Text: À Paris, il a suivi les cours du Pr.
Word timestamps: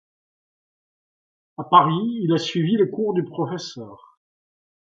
À 1.59 1.63
Paris, 1.63 2.21
il 2.23 2.33
a 2.33 2.39
suivi 2.39 2.75
les 2.75 2.89
cours 2.89 3.13
du 3.13 3.23
Pr. 3.23 3.55